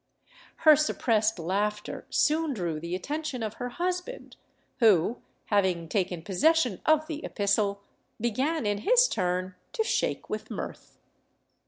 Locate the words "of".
3.43-3.53, 6.87-7.05